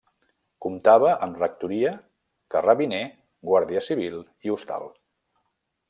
Comptava 0.65 1.11
amb 1.25 1.37
rectoria, 1.41 1.91
carrabiner, 2.55 3.05
guàrdia 3.51 3.85
civil 3.91 4.19
i 4.49 4.57
hostal. 4.57 4.91